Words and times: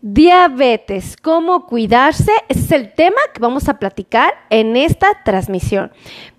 Diabetes, 0.00 1.16
cómo 1.16 1.66
cuidarse, 1.66 2.30
ese 2.48 2.60
es 2.60 2.70
el 2.70 2.92
tema 2.92 3.20
que 3.34 3.40
vamos 3.40 3.68
a 3.68 3.80
platicar 3.80 4.32
en 4.48 4.76
esta 4.76 5.24
transmisión. 5.24 5.90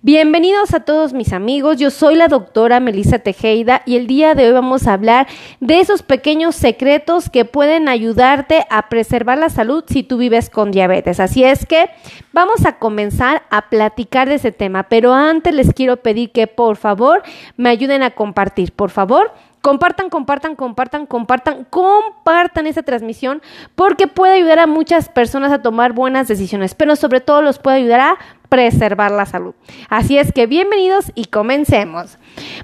Bienvenidos 0.01 0.73
a 0.73 0.79
todos 0.79 1.11
mis 1.11 1.33
amigos, 1.33 1.75
yo 1.75 1.91
soy 1.91 2.15
la 2.15 2.29
doctora 2.29 2.79
Melissa 2.79 3.19
Tejeda 3.19 3.81
y 3.85 3.97
el 3.97 4.07
día 4.07 4.33
de 4.33 4.47
hoy 4.47 4.53
vamos 4.53 4.87
a 4.87 4.93
hablar 4.93 5.27
de 5.59 5.81
esos 5.81 6.03
pequeños 6.03 6.55
secretos 6.55 7.29
que 7.29 7.43
pueden 7.43 7.89
ayudarte 7.89 8.65
a 8.69 8.87
preservar 8.87 9.37
la 9.37 9.49
salud 9.49 9.83
si 9.89 10.03
tú 10.03 10.17
vives 10.17 10.49
con 10.49 10.71
diabetes. 10.71 11.19
Así 11.19 11.43
es 11.43 11.65
que 11.65 11.89
vamos 12.31 12.65
a 12.65 12.79
comenzar 12.79 13.43
a 13.49 13.67
platicar 13.67 14.29
de 14.29 14.35
ese 14.35 14.53
tema, 14.53 14.83
pero 14.83 15.13
antes 15.13 15.53
les 15.53 15.73
quiero 15.73 15.97
pedir 15.97 16.31
que 16.31 16.47
por 16.47 16.77
favor 16.77 17.23
me 17.57 17.67
ayuden 17.67 18.03
a 18.03 18.11
compartir, 18.11 18.71
por 18.71 18.89
favor 18.89 19.33
Compartan, 19.61 20.09
compartan, 20.09 20.55
compartan, 20.55 21.05
compartan, 21.05 21.65
compartan 21.69 22.67
esta 22.67 22.83
transmisión 22.83 23.41
porque 23.75 24.07
puede 24.07 24.33
ayudar 24.33 24.59
a 24.59 24.67
muchas 24.67 25.09
personas 25.09 25.51
a 25.51 25.61
tomar 25.61 25.93
buenas 25.93 26.27
decisiones, 26.27 26.75
pero 26.75 26.95
sobre 26.95 27.19
todo 27.19 27.41
los 27.41 27.59
puede 27.59 27.77
ayudar 27.77 27.99
a 27.99 28.17
preservar 28.47 29.11
la 29.11 29.25
salud. 29.25 29.53
Así 29.89 30.17
es 30.17 30.31
que 30.31 30.47
bienvenidos 30.47 31.11
y 31.13 31.25
comencemos. 31.25 32.17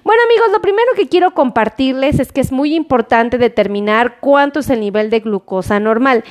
Bueno 0.03 0.21
amigos, 0.25 0.47
lo 0.51 0.61
primero 0.61 0.87
que 0.95 1.07
quiero 1.07 1.33
compartirles 1.33 2.19
es 2.19 2.31
que 2.31 2.41
es 2.41 2.51
muy 2.51 2.73
importante 2.73 3.37
determinar 3.37 4.17
cuánto 4.19 4.59
es 4.59 4.69
el 4.69 4.79
nivel 4.79 5.09
de 5.09 5.19
glucosa 5.19 5.79
normal 5.79 6.23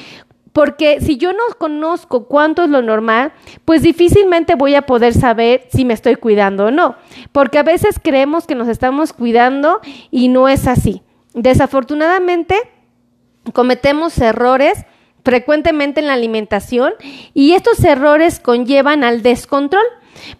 porque 0.54 1.00
si 1.00 1.16
yo 1.16 1.32
no 1.32 1.42
conozco 1.58 2.26
cuánto 2.26 2.62
es 2.62 2.70
lo 2.70 2.80
normal, 2.80 3.32
pues 3.64 3.82
difícilmente 3.82 4.54
voy 4.54 4.76
a 4.76 4.82
poder 4.82 5.12
saber 5.12 5.66
si 5.72 5.84
me 5.84 5.94
estoy 5.94 6.14
cuidando 6.14 6.66
o 6.66 6.70
no, 6.70 6.94
porque 7.32 7.58
a 7.58 7.64
veces 7.64 7.98
creemos 8.00 8.46
que 8.46 8.54
nos 8.54 8.68
estamos 8.68 9.12
cuidando 9.12 9.80
y 10.12 10.28
no 10.28 10.48
es 10.48 10.68
así. 10.68 11.02
Desafortunadamente, 11.32 12.54
cometemos 13.52 14.16
errores 14.18 14.86
frecuentemente 15.24 15.98
en 15.98 16.06
la 16.06 16.12
alimentación 16.12 16.92
y 17.34 17.54
estos 17.54 17.82
errores 17.82 18.38
conllevan 18.38 19.02
al 19.02 19.22
descontrol. 19.22 19.84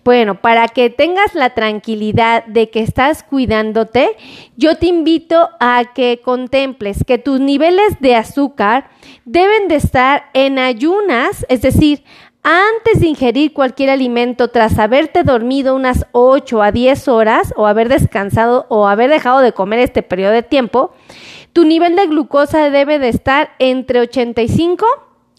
Bueno, 0.05 0.41
para 0.41 0.69
que 0.69 0.91
tengas 0.91 1.35
la 1.35 1.51
tranquilidad 1.51 2.45
de 2.47 2.71
que 2.71 2.81
estás 2.81 3.23
cuidándote, 3.23 4.17
yo 4.57 4.77
te 4.77 4.87
invito 4.87 5.51
a 5.61 5.85
que 5.95 6.21
contemples 6.23 7.05
que 7.07 7.19
tus 7.19 7.41
niveles 7.41 8.01
de 8.01 8.17
azúcar 8.17 8.91
deben 9.25 9.69
de 9.69 9.77
estar 9.77 10.31
en 10.35 10.59
ayunas, 10.59 11.47
es 11.49 11.63
decir, 11.63 12.05
antes 12.43 13.01
de 13.01 13.07
ingerir 13.07 13.55
cualquier 13.55 13.89
alimento 13.89 14.49
tras 14.49 14.79
haberte 14.79 15.23
dormido 15.23 15.75
unas 15.75 16.07
8 16.13 16.63
a 16.63 16.73
10 16.73 17.09
horas 17.09 17.55
o 17.57 17.67
haber 17.67 17.89
descansado 17.89 18.67
o 18.69 18.87
haber 18.87 19.09
dejado 19.09 19.41
de 19.41 19.53
comer 19.53 19.79
este 19.79 20.03
periodo 20.03 20.33
de 20.33 20.43
tiempo, 20.43 20.93
tu 21.55 21.65
nivel 21.65 21.97
de 21.97 22.07
glucosa 22.07 22.69
debe 22.69 22.99
de 22.99 23.09
estar 23.09 23.53
entre 23.59 24.01
85 24.01 24.85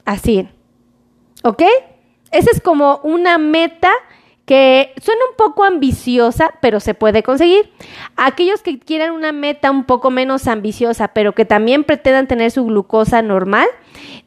a 0.04 0.18
100. 0.18 0.52
¿Ok? 1.44 1.62
Esa 2.32 2.50
es 2.52 2.60
como 2.60 3.00
una 3.04 3.38
meta 3.38 3.92
que 4.46 4.94
suena 5.02 5.22
un 5.30 5.36
poco 5.38 5.64
ambiciosa, 5.64 6.54
pero 6.62 6.80
se 6.80 6.94
puede 6.94 7.24
conseguir. 7.24 7.72
Aquellos 8.16 8.62
que 8.62 8.80
quieran 8.80 9.12
una 9.12 9.32
meta 9.32 9.72
un 9.72 9.86
poco 9.86 10.12
menos 10.12 10.48
ambiciosa, 10.48 11.10
pero 11.10 11.34
que 11.34 11.46
también 11.46 11.84
pretendan 11.84 12.28
tener 12.28 12.52
su 12.52 12.64
glucosa 12.66 13.22
normal, 13.22 13.68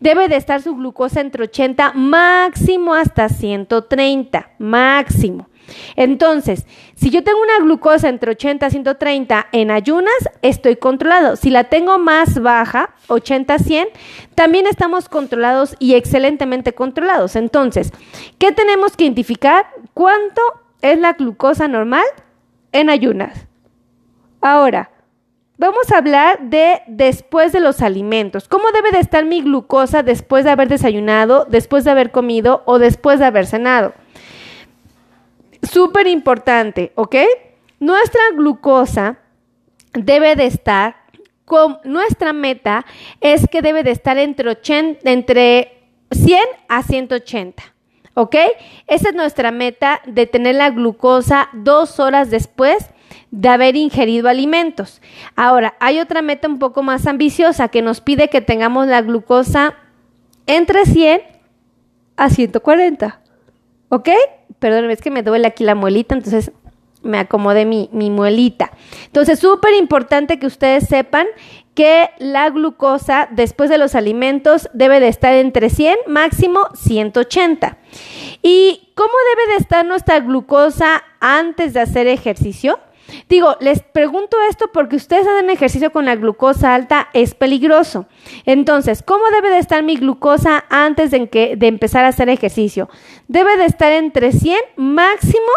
debe 0.00 0.28
de 0.28 0.36
estar 0.36 0.60
su 0.60 0.74
glucosa 0.74 1.20
entre 1.20 1.44
80 1.44 1.92
máximo 1.94 2.94
hasta 2.94 3.28
130, 3.28 4.50
máximo. 4.58 5.48
Entonces, 5.96 6.66
si 6.94 7.10
yo 7.10 7.22
tengo 7.24 7.40
una 7.40 7.58
glucosa 7.64 8.08
entre 8.08 8.32
80 8.32 8.66
y 8.66 8.70
130 8.70 9.46
en 9.52 9.70
ayunas, 9.70 10.14
estoy 10.42 10.76
controlado. 10.76 11.36
Si 11.36 11.50
la 11.50 11.64
tengo 11.64 11.98
más 11.98 12.40
baja, 12.40 12.94
80 13.08 13.54
a 13.54 13.58
100, 13.58 13.88
también 14.34 14.66
estamos 14.66 15.08
controlados 15.08 15.76
y 15.78 15.94
excelentemente 15.94 16.74
controlados. 16.74 17.36
Entonces, 17.36 17.92
¿qué 18.38 18.52
tenemos 18.52 18.96
que 18.96 19.04
identificar? 19.04 19.66
¿Cuánto 19.94 20.42
es 20.82 20.98
la 20.98 21.14
glucosa 21.14 21.68
normal 21.68 22.04
en 22.72 22.90
ayunas? 22.90 23.46
Ahora, 24.40 24.90
Vamos 25.60 25.90
a 25.90 25.98
hablar 25.98 26.38
de 26.38 26.82
después 26.86 27.50
de 27.50 27.58
los 27.58 27.82
alimentos. 27.82 28.46
¿Cómo 28.46 28.70
debe 28.70 28.92
de 28.92 29.00
estar 29.00 29.24
mi 29.24 29.42
glucosa 29.42 30.04
después 30.04 30.44
de 30.44 30.50
haber 30.52 30.68
desayunado, 30.68 31.48
después 31.50 31.82
de 31.82 31.90
haber 31.90 32.12
comido 32.12 32.62
o 32.64 32.78
después 32.78 33.18
de 33.18 33.24
haber 33.24 33.44
cenado? 33.44 33.92
Súper 35.70 36.06
importante, 36.06 36.92
¿ok? 36.94 37.16
Nuestra 37.80 38.20
glucosa 38.34 39.18
debe 39.92 40.36
de 40.36 40.46
estar, 40.46 40.96
con, 41.44 41.78
nuestra 41.84 42.32
meta 42.32 42.84
es 43.20 43.46
que 43.48 43.62
debe 43.62 43.82
de 43.82 43.92
estar 43.92 44.18
entre, 44.18 44.50
80, 44.50 45.08
entre 45.10 45.78
100 46.10 46.40
a 46.68 46.82
180. 46.82 47.62
¿Ok? 48.14 48.34
Esa 48.88 49.10
es 49.10 49.14
nuestra 49.14 49.52
meta 49.52 50.00
de 50.04 50.26
tener 50.26 50.56
la 50.56 50.70
glucosa 50.70 51.50
dos 51.52 52.00
horas 52.00 52.30
después 52.30 52.90
de 53.30 53.48
haber 53.48 53.76
ingerido 53.76 54.28
alimentos. 54.28 55.00
Ahora, 55.36 55.74
hay 55.78 56.00
otra 56.00 56.20
meta 56.20 56.48
un 56.48 56.58
poco 56.58 56.82
más 56.82 57.06
ambiciosa 57.06 57.68
que 57.68 57.80
nos 57.80 58.00
pide 58.00 58.28
que 58.28 58.40
tengamos 58.40 58.88
la 58.88 59.02
glucosa 59.02 59.74
entre 60.46 60.84
100 60.84 61.22
a 62.16 62.28
140. 62.28 63.20
¿Ok? 63.88 64.08
Perdón, 64.58 64.90
es 64.90 65.00
que 65.00 65.10
me 65.10 65.22
duele 65.22 65.46
aquí 65.46 65.64
la 65.64 65.74
muelita, 65.74 66.14
entonces 66.14 66.52
me 67.02 67.18
acomodé 67.18 67.64
mi, 67.64 67.88
mi 67.92 68.10
muelita. 68.10 68.72
Entonces, 69.06 69.38
súper 69.38 69.74
importante 69.74 70.38
que 70.38 70.46
ustedes 70.46 70.88
sepan 70.88 71.26
que 71.74 72.10
la 72.18 72.50
glucosa 72.50 73.28
después 73.30 73.70
de 73.70 73.78
los 73.78 73.94
alimentos 73.94 74.68
debe 74.72 74.98
de 74.98 75.06
estar 75.06 75.34
entre 75.34 75.70
100, 75.70 75.96
máximo 76.08 76.66
180. 76.74 77.78
¿Y 78.42 78.90
cómo 78.96 79.12
debe 79.36 79.52
de 79.52 79.58
estar 79.58 79.86
nuestra 79.86 80.18
glucosa 80.18 81.04
antes 81.20 81.74
de 81.74 81.80
hacer 81.80 82.08
ejercicio? 82.08 82.80
Digo, 83.28 83.56
les 83.60 83.82
pregunto 83.82 84.38
esto 84.48 84.70
porque 84.72 84.96
ustedes 84.96 85.26
hacen 85.26 85.50
ejercicio 85.50 85.92
con 85.92 86.06
la 86.06 86.16
glucosa 86.16 86.74
alta, 86.74 87.08
es 87.12 87.34
peligroso. 87.34 88.06
Entonces, 88.46 89.02
¿cómo 89.02 89.24
debe 89.30 89.50
de 89.50 89.58
estar 89.58 89.82
mi 89.82 89.96
glucosa 89.96 90.64
antes 90.70 91.10
de, 91.10 91.58
empezar 91.60 92.06
a 92.06 92.08
hacer 92.08 92.30
ejercicio? 92.30 92.88
Debe 93.26 93.58
de 93.58 93.66
estar 93.66 93.92
entre 93.92 94.32
100, 94.32 94.58
máximo 94.76 95.50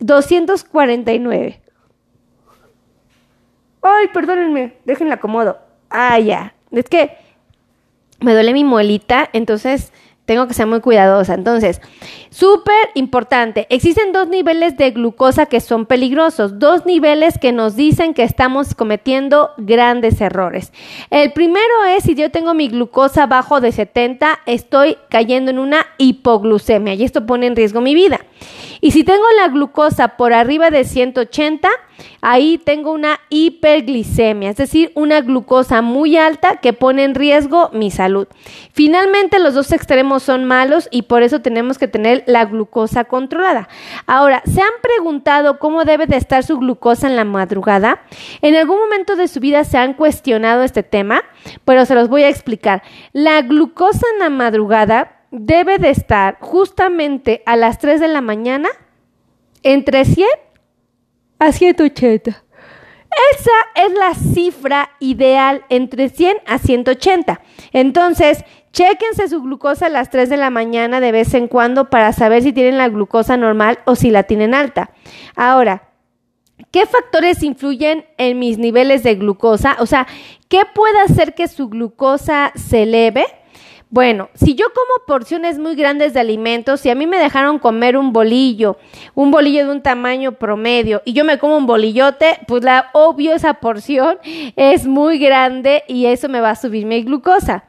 249. 0.00 1.62
Ay, 3.80 4.08
perdónenme, 4.12 4.74
déjenla 4.84 5.14
acomodo. 5.14 5.58
Ah, 5.88 6.18
ya. 6.18 6.54
Es 6.70 6.88
que 6.90 7.16
me 8.20 8.34
duele 8.34 8.52
mi 8.52 8.64
muelita, 8.64 9.30
entonces 9.32 9.90
tengo 10.24 10.48
que 10.48 10.54
ser 10.54 10.66
muy 10.66 10.80
cuidadosa. 10.80 11.34
Entonces, 11.34 11.80
súper 12.30 12.90
importante, 12.94 13.66
existen 13.68 14.12
dos 14.12 14.28
niveles 14.28 14.76
de 14.76 14.90
glucosa 14.90 15.46
que 15.46 15.60
son 15.60 15.86
peligrosos, 15.86 16.58
dos 16.58 16.86
niveles 16.86 17.38
que 17.38 17.52
nos 17.52 17.76
dicen 17.76 18.14
que 18.14 18.22
estamos 18.22 18.74
cometiendo 18.74 19.50
grandes 19.58 20.20
errores. 20.20 20.72
El 21.10 21.32
primero 21.32 21.84
es 21.96 22.04
si 22.04 22.14
yo 22.14 22.30
tengo 22.30 22.54
mi 22.54 22.68
glucosa 22.68 23.26
bajo 23.26 23.60
de 23.60 23.72
70, 23.72 24.40
estoy 24.46 24.96
cayendo 25.10 25.50
en 25.50 25.58
una 25.58 25.86
hipoglucemia 25.98 26.94
y 26.94 27.04
esto 27.04 27.26
pone 27.26 27.46
en 27.46 27.56
riesgo 27.56 27.80
mi 27.80 27.94
vida. 27.94 28.20
Y 28.84 28.90
si 28.90 29.02
tengo 29.02 29.24
la 29.38 29.48
glucosa 29.48 30.08
por 30.08 30.34
arriba 30.34 30.68
de 30.68 30.84
180, 30.84 31.70
ahí 32.20 32.58
tengo 32.58 32.92
una 32.92 33.18
hiperglicemia, 33.30 34.50
es 34.50 34.58
decir, 34.58 34.92
una 34.94 35.22
glucosa 35.22 35.80
muy 35.80 36.18
alta 36.18 36.56
que 36.56 36.74
pone 36.74 37.04
en 37.04 37.14
riesgo 37.14 37.70
mi 37.72 37.90
salud. 37.90 38.28
Finalmente, 38.74 39.38
los 39.38 39.54
dos 39.54 39.72
extremos 39.72 40.22
son 40.22 40.44
malos 40.44 40.88
y 40.90 41.00
por 41.00 41.22
eso 41.22 41.40
tenemos 41.40 41.78
que 41.78 41.88
tener 41.88 42.24
la 42.26 42.44
glucosa 42.44 43.04
controlada. 43.04 43.70
Ahora, 44.04 44.42
¿se 44.44 44.60
han 44.60 44.82
preguntado 44.82 45.58
cómo 45.58 45.84
debe 45.86 46.06
de 46.06 46.18
estar 46.18 46.44
su 46.44 46.58
glucosa 46.58 47.06
en 47.06 47.16
la 47.16 47.24
madrugada? 47.24 48.02
¿En 48.42 48.54
algún 48.54 48.76
momento 48.76 49.16
de 49.16 49.28
su 49.28 49.40
vida 49.40 49.64
se 49.64 49.78
han 49.78 49.94
cuestionado 49.94 50.62
este 50.62 50.82
tema? 50.82 51.22
Pero 51.64 51.86
se 51.86 51.94
los 51.94 52.10
voy 52.10 52.24
a 52.24 52.28
explicar. 52.28 52.82
La 53.14 53.40
glucosa 53.40 54.04
en 54.12 54.18
la 54.18 54.28
madrugada 54.28 55.23
debe 55.36 55.78
de 55.78 55.90
estar 55.90 56.38
justamente 56.40 57.42
a 57.44 57.56
las 57.56 57.80
3 57.80 58.00
de 58.00 58.06
la 58.06 58.20
mañana 58.20 58.68
entre 59.64 60.04
100 60.04 60.28
a 61.40 61.50
180. 61.50 62.30
Esa 62.30 63.86
es 63.86 63.92
la 63.94 64.14
cifra 64.14 64.90
ideal 65.00 65.64
entre 65.70 66.08
100 66.08 66.36
a 66.46 66.58
180. 66.58 67.40
Entonces, 67.72 68.44
chéquense 68.72 69.28
su 69.28 69.42
glucosa 69.42 69.86
a 69.86 69.88
las 69.88 70.08
3 70.10 70.28
de 70.28 70.36
la 70.36 70.50
mañana 70.50 71.00
de 71.00 71.10
vez 71.10 71.34
en 71.34 71.48
cuando 71.48 71.90
para 71.90 72.12
saber 72.12 72.42
si 72.44 72.52
tienen 72.52 72.78
la 72.78 72.88
glucosa 72.88 73.36
normal 73.36 73.80
o 73.86 73.96
si 73.96 74.10
la 74.10 74.22
tienen 74.22 74.54
alta. 74.54 74.90
Ahora, 75.34 75.90
¿qué 76.70 76.86
factores 76.86 77.42
influyen 77.42 78.06
en 78.18 78.38
mis 78.38 78.58
niveles 78.58 79.02
de 79.02 79.16
glucosa? 79.16 79.76
O 79.80 79.86
sea, 79.86 80.06
¿qué 80.48 80.60
puede 80.72 81.00
hacer 81.00 81.34
que 81.34 81.48
su 81.48 81.68
glucosa 81.68 82.52
se 82.54 82.84
eleve? 82.84 83.24
Bueno, 83.94 84.28
si 84.34 84.56
yo 84.56 84.66
como 84.74 85.06
porciones 85.06 85.60
muy 85.60 85.76
grandes 85.76 86.14
de 86.14 86.18
alimentos, 86.18 86.80
si 86.80 86.90
a 86.90 86.96
mí 86.96 87.06
me 87.06 87.16
dejaron 87.16 87.60
comer 87.60 87.96
un 87.96 88.12
bolillo, 88.12 88.76
un 89.14 89.30
bolillo 89.30 89.64
de 89.66 89.70
un 89.70 89.82
tamaño 89.82 90.32
promedio, 90.32 91.00
y 91.04 91.12
yo 91.12 91.24
me 91.24 91.38
como 91.38 91.56
un 91.56 91.66
bolillote, 91.66 92.40
pues 92.48 92.64
la 92.64 92.90
obvio 92.92 93.32
esa 93.34 93.54
porción 93.54 94.18
es 94.56 94.88
muy 94.88 95.20
grande 95.20 95.84
y 95.86 96.06
eso 96.06 96.28
me 96.28 96.40
va 96.40 96.50
a 96.50 96.56
subir 96.56 96.86
mi 96.86 97.04
glucosa. 97.04 97.66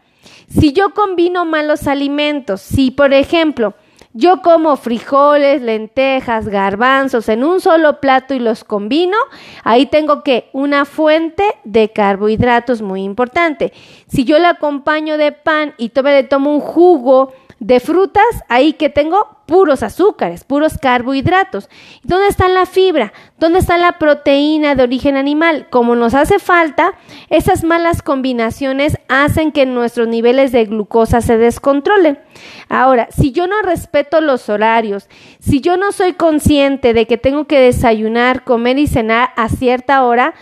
Si 0.49 0.73
yo 0.73 0.95
combino 0.95 1.45
malos 1.45 1.85
alimentos, 1.85 2.59
si 2.59 2.89
por 2.89 3.13
ejemplo 3.13 3.75
yo 4.15 4.41
como 4.41 4.77
frijoles, 4.77 5.61
lentejas, 5.61 6.47
garbanzos 6.47 7.27
en 7.27 7.43
un 7.43 7.59
solo 7.59 7.99
plato 7.99 8.33
y 8.33 8.39
los 8.39 8.63
combino, 8.63 9.17
ahí 9.65 9.87
tengo 9.87 10.23
que 10.23 10.49
una 10.53 10.85
fuente 10.85 11.43
de 11.65 11.89
carbohidratos 11.89 12.81
muy 12.81 13.03
importante. 13.03 13.73
Si 14.07 14.23
yo 14.23 14.39
la 14.39 14.51
acompaño 14.51 15.17
de 15.17 15.33
pan 15.33 15.73
y 15.77 15.91
le 15.93 16.23
tomo 16.23 16.53
un 16.53 16.61
jugo, 16.61 17.33
de 17.59 17.79
frutas, 17.79 18.23
ahí 18.49 18.73
que 18.73 18.89
tengo 18.89 19.35
puros 19.45 19.83
azúcares, 19.83 20.43
puros 20.43 20.77
carbohidratos. 20.77 21.69
¿Dónde 22.03 22.27
está 22.27 22.49
la 22.49 22.65
fibra? 22.65 23.13
¿Dónde 23.37 23.59
está 23.59 23.77
la 23.77 23.93
proteína 23.93 24.75
de 24.75 24.83
origen 24.83 25.15
animal? 25.17 25.67
Como 25.69 25.95
nos 25.95 26.13
hace 26.13 26.39
falta, 26.39 26.93
esas 27.29 27.63
malas 27.63 28.01
combinaciones 28.01 28.97
hacen 29.07 29.51
que 29.51 29.65
nuestros 29.65 30.07
niveles 30.07 30.51
de 30.51 30.65
glucosa 30.65 31.21
se 31.21 31.37
descontrolen. 31.37 32.19
Ahora, 32.69 33.07
si 33.11 33.31
yo 33.31 33.47
no 33.47 33.61
respeto 33.61 34.19
los 34.19 34.49
horarios, 34.49 35.07
si 35.39 35.61
yo 35.61 35.77
no 35.77 35.91
soy 35.91 36.13
consciente 36.13 36.93
de 36.93 37.05
que 37.05 37.17
tengo 37.17 37.45
que 37.45 37.59
desayunar, 37.59 38.43
comer 38.43 38.79
y 38.79 38.87
cenar 38.87 39.29
a 39.35 39.47
cierta 39.49 40.03
hora, 40.03 40.33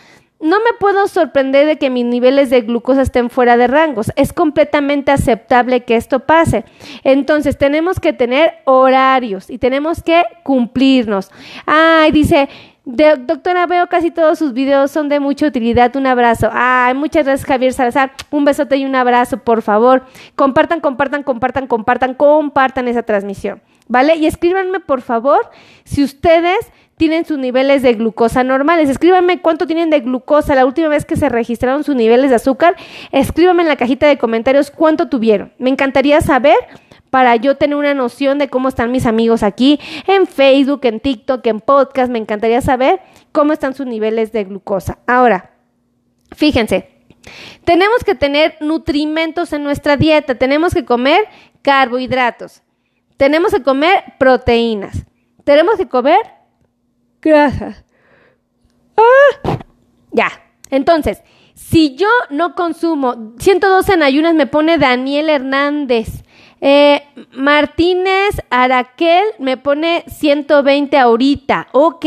no 0.44 0.58
me 0.58 0.74
puedo 0.78 1.08
sorprender 1.08 1.66
de 1.66 1.78
que 1.78 1.90
mis 1.90 2.06
niveles 2.06 2.50
de 2.50 2.62
glucosa 2.62 3.02
estén 3.02 3.30
fuera 3.30 3.56
de 3.56 3.68
rangos. 3.68 4.12
Es 4.18 4.34
completamente 4.34 5.12
aceptable 5.12 5.86
que 5.86 5.96
esto 5.96 6.20
pase. 6.20 6.66
Entonces, 7.06 7.58
tenemos 7.58 8.00
que 8.02 8.12
tener 8.12 8.56
horarios 8.66 9.50
y 9.50 9.58
tenemos 9.58 10.04
que 10.04 10.24
cumplirnos. 10.44 11.32
Ay, 11.66 12.12
dice, 12.12 12.50
doctora, 12.84 13.66
veo 13.68 13.88
casi 13.88 14.12
todos 14.12 14.38
sus 14.38 14.52
videos 14.52 14.92
son 14.92 15.08
de 15.08 15.22
mucha 15.22 15.48
utilidad. 15.48 15.96
Un 15.96 16.08
abrazo. 16.08 16.50
Ay, 16.52 16.94
muchas 16.94 17.26
gracias, 17.26 17.48
Javier 17.48 17.72
Salazar. 17.72 18.12
Un 18.30 18.44
besote 18.44 18.76
y 18.76 18.86
un 18.86 18.96
abrazo, 18.96 19.38
por 19.38 19.62
favor. 19.62 20.04
Compartan, 20.36 20.82
compartan, 20.82 21.24
compartan, 21.24 21.68
compartan, 21.68 22.16
compartan 22.16 22.90
esa 22.90 23.04
transmisión. 23.04 23.62
¿Vale? 23.88 24.16
Y 24.16 24.28
escríbanme, 24.28 24.80
por 24.80 25.02
favor, 25.02 25.50
si 25.84 26.04
ustedes 26.04 26.72
tienen 26.98 27.26
sus 27.26 27.38
niveles 27.38 27.82
de 27.82 27.94
glucosa 27.94 28.44
normales. 28.44 28.90
Escríbanme 28.90 29.42
cuánto 29.42 29.66
tienen 29.66 29.90
de 29.90 30.02
glucosa 30.02 30.56
la 30.56 30.66
última 30.66 30.88
vez 30.88 31.06
que 31.06 31.16
se 31.16 31.30
registraron 31.30 31.84
sus 31.84 31.96
niveles 31.96 32.30
de 32.30 32.36
azúcar. 32.36 32.76
Escríbanme 33.12 33.64
en 33.64 33.70
la 33.70 33.76
cajita 33.76 34.08
de 34.08 34.18
comentarios 34.18 34.72
cuánto 34.72 35.10
tuvieron. 35.10 35.54
Me 35.58 35.70
encantaría 35.70 36.22
saber 36.22 36.56
para 37.10 37.36
yo 37.36 37.58
tener 37.58 37.76
una 37.76 37.94
noción 37.94 38.40
de 38.40 38.48
cómo 38.48 38.70
están 38.70 38.92
mis 38.92 39.06
amigos 39.06 39.44
aquí 39.44 39.80
en 40.08 40.26
Facebook, 40.26 40.82
en 40.84 41.00
TikTok, 41.00 41.46
en 41.46 41.60
podcast. 41.60 42.12
Me 42.12 42.20
encantaría 42.20 42.62
saber 42.62 43.02
cómo 43.32 43.54
están 43.54 43.74
sus 43.76 43.86
niveles 43.86 44.32
de 44.32 44.44
glucosa. 44.46 45.00
Ahora, 45.06 45.52
fíjense, 46.36 46.90
tenemos 47.64 48.04
que 48.04 48.16
tener 48.16 48.58
nutrimentos 48.62 49.54
en 49.54 49.64
nuestra 49.64 49.98
dieta. 49.98 50.36
Tenemos 50.36 50.74
que 50.74 50.86
comer 50.86 51.26
carbohidratos. 51.62 52.64
Tenemos 53.18 53.52
que 53.52 53.64
comer 53.64 54.04
proteínas. 54.18 55.06
Tenemos 55.44 55.78
que 55.78 55.88
comer 55.88 56.20
Gracias. 57.24 57.84
Ah. 58.98 59.60
Ya. 60.12 60.30
Entonces, 60.70 61.24
si 61.56 61.96
yo 61.96 62.10
no 62.30 62.56
consumo 62.56 63.34
112 63.40 63.94
en 63.94 64.04
ayunas, 64.04 64.36
me 64.36 64.48
pone 64.48 64.78
Daniel 64.78 65.30
Hernández. 65.30 66.24
Eh, 66.62 67.04
Martínez 67.32 68.42
Araquel 68.50 69.26
me 69.40 69.58
pone 69.58 70.04
120 70.08 70.98
ahorita. 70.98 71.68
Ok. 71.72 72.06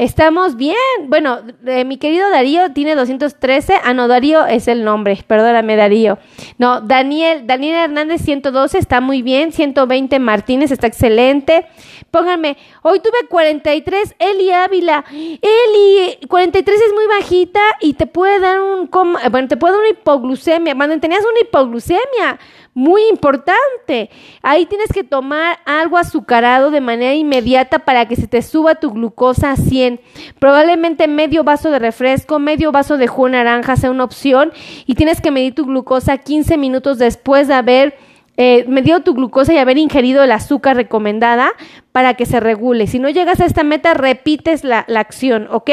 Estamos 0.00 0.56
bien. 0.56 0.76
Bueno, 1.08 1.40
eh, 1.66 1.84
mi 1.84 1.98
querido 1.98 2.30
Darío 2.30 2.72
tiene 2.72 2.94
213. 2.94 3.74
Ah, 3.84 3.92
no, 3.92 4.08
Darío 4.08 4.46
es 4.46 4.66
el 4.66 4.82
nombre. 4.82 5.22
Perdóname, 5.26 5.76
Darío. 5.76 6.16
No, 6.56 6.80
Daniel, 6.80 7.46
Daniel 7.46 7.74
Hernández 7.74 8.22
112 8.22 8.78
está 8.78 9.02
muy 9.02 9.20
bien. 9.20 9.52
120 9.52 10.18
Martínez 10.18 10.70
está 10.70 10.86
excelente. 10.86 11.66
Pónganme, 12.10 12.56
hoy 12.80 13.00
tuve 13.00 13.28
43. 13.28 14.14
Eli 14.18 14.50
Ávila. 14.50 15.04
Eli, 15.10 16.26
43 16.26 16.80
es 16.80 16.94
muy 16.94 17.06
bajita 17.18 17.60
y 17.82 17.92
te 17.92 18.06
puede 18.06 18.40
dar 18.40 18.58
un, 18.58 18.88
bueno, 19.30 19.48
te 19.48 19.58
puede 19.58 19.74
dar 19.74 19.80
una 19.82 19.90
hipoglucemia. 19.90 20.74
Cuando 20.76 20.98
tenías 20.98 21.20
una 21.20 21.40
hipoglucemia, 21.42 22.38
muy 22.74 23.02
importante. 23.10 24.10
Ahí 24.42 24.66
tienes 24.66 24.88
que 24.92 25.04
tomar 25.04 25.58
algo 25.64 25.98
azucarado 25.98 26.70
de 26.70 26.80
manera 26.80 27.14
inmediata 27.14 27.80
para 27.80 28.06
que 28.06 28.16
se 28.16 28.26
te 28.26 28.42
suba 28.42 28.76
tu 28.76 28.90
glucosa 28.92 29.52
a 29.52 29.56
100. 29.56 30.00
Probablemente 30.38 31.08
medio 31.08 31.44
vaso 31.44 31.70
de 31.70 31.78
refresco, 31.78 32.38
medio 32.38 32.72
vaso 32.72 32.96
de 32.96 33.08
jugo 33.08 33.30
naranja 33.30 33.76
sea 33.76 33.90
una 33.90 34.04
opción 34.04 34.52
y 34.86 34.94
tienes 34.94 35.20
que 35.20 35.30
medir 35.30 35.54
tu 35.54 35.66
glucosa 35.66 36.18
15 36.18 36.56
minutos 36.56 36.98
después 36.98 37.48
de 37.48 37.54
haber 37.54 37.94
eh, 38.36 38.64
medido 38.68 39.00
tu 39.00 39.14
glucosa 39.14 39.52
y 39.52 39.58
haber 39.58 39.76
ingerido 39.76 40.22
el 40.22 40.32
azúcar 40.32 40.76
recomendada 40.76 41.52
para 41.92 42.14
que 42.14 42.24
se 42.24 42.40
regule. 42.40 42.86
Si 42.86 42.98
no 42.98 43.10
llegas 43.10 43.40
a 43.40 43.44
esta 43.44 43.64
meta, 43.64 43.92
repites 43.92 44.64
la, 44.64 44.84
la 44.88 45.00
acción, 45.00 45.48
¿ok? 45.50 45.70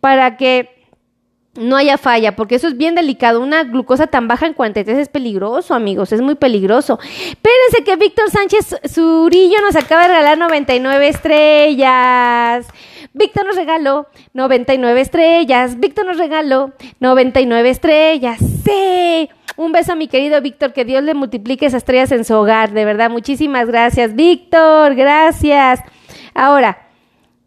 Para 0.00 0.36
que 0.36 0.77
no 1.58 1.76
haya 1.76 1.98
falla, 1.98 2.36
porque 2.36 2.54
eso 2.54 2.68
es 2.68 2.76
bien 2.76 2.94
delicado. 2.94 3.40
Una 3.40 3.64
glucosa 3.64 4.06
tan 4.06 4.28
baja 4.28 4.46
en 4.46 4.54
43 4.54 4.98
es 4.98 5.08
peligroso, 5.08 5.74
amigos, 5.74 6.12
es 6.12 6.20
muy 6.20 6.34
peligroso. 6.34 6.98
Espérense 7.02 7.84
que 7.84 7.96
Víctor 7.96 8.30
Sánchez 8.30 8.76
Zurillo 8.88 9.60
nos 9.60 9.76
acaba 9.76 10.02
de 10.02 10.08
regalar 10.08 10.38
99 10.38 11.08
estrellas. 11.08 12.66
Víctor 13.12 13.46
nos 13.46 13.56
regaló 13.56 14.06
99 14.32 15.00
estrellas. 15.00 15.78
Víctor 15.78 16.06
nos 16.06 16.18
regaló 16.18 16.72
99 17.00 17.70
estrellas. 17.70 18.38
Sí. 18.64 19.28
Un 19.56 19.72
beso 19.72 19.92
a 19.92 19.96
mi 19.96 20.06
querido 20.06 20.40
Víctor, 20.40 20.72
que 20.72 20.84
Dios 20.84 21.02
le 21.02 21.14
multiplique 21.14 21.66
esas 21.66 21.82
estrellas 21.82 22.12
en 22.12 22.24
su 22.24 22.34
hogar. 22.34 22.70
De 22.70 22.84
verdad, 22.84 23.10
muchísimas 23.10 23.66
gracias, 23.66 24.14
Víctor. 24.14 24.94
Gracias. 24.94 25.80
Ahora, 26.32 26.86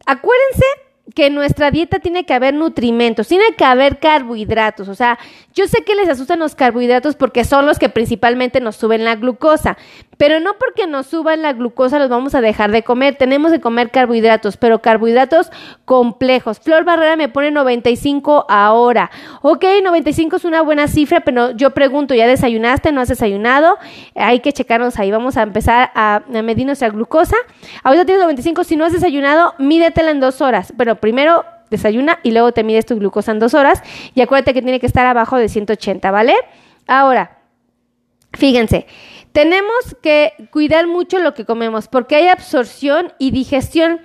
acuérdense 0.06 0.66
que 1.14 1.30
nuestra 1.30 1.72
dieta 1.72 2.00
tiene 2.00 2.26
que 2.26 2.34
haber 2.34 2.54
nutrimentos, 2.54 3.28
tiene 3.28 3.56
que 3.58 3.64
haber 3.64 4.00
carbohidratos. 4.00 4.88
O 4.88 4.96
sea, 4.96 5.20
yo 5.54 5.68
sé 5.68 5.84
que 5.84 5.96
les 5.96 6.10
asustan 6.10 6.40
los 6.40 6.56
carbohidratos 6.56 7.16
porque 7.16 7.44
son 7.44 7.66
los 7.66 7.80
que 7.80 7.90
principalmente 7.90 8.60
nos 8.62 8.76
suben 8.76 9.06
la 9.06 9.16
glucosa, 9.16 9.78
pero 10.22 10.40
no 10.40 10.54
porque 10.60 10.86
nos 10.86 11.08
suban 11.08 11.42
la 11.42 11.54
glucosa 11.54 11.98
los 11.98 12.08
vamos 12.08 12.36
a 12.36 12.42
dejar 12.42 12.70
de 12.70 12.84
comer. 12.84 13.16
Tenemos 13.16 13.52
que 13.52 13.60
comer 13.60 13.90
carbohidratos, 13.90 14.56
pero 14.56 14.80
carbohidratos 14.80 15.52
complejos. 15.84 16.60
Flor 16.60 16.84
Barrera 16.84 17.16
me 17.16 17.28
pone 17.28 17.50
95 17.50 18.46
ahora. 18.48 19.10
Ok, 19.42 19.66
95 19.82 20.36
es 20.36 20.46
una 20.46 20.62
buena 20.62 20.88
cifra, 20.88 21.22
pero 21.22 21.50
yo 21.58 21.72
pregunto, 21.72 22.14
¿ya 22.14 22.28
desayunaste? 22.28 22.92
¿No 22.92 23.02
has 23.02 23.08
desayunado? 23.08 23.80
Hay 24.14 24.42
que 24.42 24.54
checarnos 24.54 25.00
ahí. 25.00 25.10
Vamos 25.10 25.38
a 25.38 25.42
empezar 25.42 25.90
a, 25.96 26.22
medir 26.30 26.68
nuestra 26.68 26.90
glucosa. 26.90 27.36
Ahorita 27.82 28.06
tienes 28.06 28.22
95. 28.22 28.64
Si 28.64 28.76
no 28.76 28.86
has 28.86 28.94
desayunado, 28.94 29.56
mídetela 29.58 30.12
en 30.12 30.20
dos 30.20 30.40
horas. 30.42 30.72
Pero 30.78 30.98
primero 30.98 31.46
desayuna 31.72 32.20
y 32.22 32.30
luego 32.30 32.52
te 32.52 32.64
mides 32.64 32.86
tu 32.86 32.96
glucosa 32.96 33.32
en 33.32 33.40
dos 33.40 33.56
horas. 33.56 33.82
Y 34.14 34.22
acuérdate 34.22 34.54
que 34.54 34.62
tiene 34.62 34.80
que 34.80 34.86
estar 34.86 35.08
abajo 35.08 35.38
de 35.38 35.50
180, 35.50 36.12
¿vale? 36.12 36.36
Ahora, 36.86 37.41
fíjense. 38.34 38.88
Tenemos 39.32 39.96
que 40.02 40.34
cuidar 40.52 40.88
mucho 40.88 41.20
lo 41.20 41.34
que 41.34 41.46
comemos 41.46 41.88
porque 41.88 42.18
hay 42.18 42.28
absorción 42.28 43.14
y 43.18 43.32
digestión. 43.32 44.02